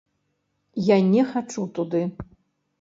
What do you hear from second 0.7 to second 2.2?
Я не хачу туды.